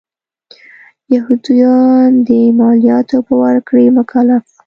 [1.13, 4.55] یهودیان د مالیاتو په ورکړې مکلف و.